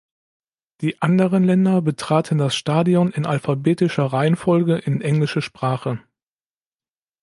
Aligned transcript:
Die 0.81 0.99
anderen 0.99 1.43
Länder 1.43 1.79
betraten 1.83 2.39
das 2.39 2.55
Stadion 2.55 3.11
in 3.11 3.27
alphabetischer 3.27 4.05
Reihenfolge 4.07 4.77
in 4.79 4.99
Englische 4.99 5.43
Sprache. 5.43 5.99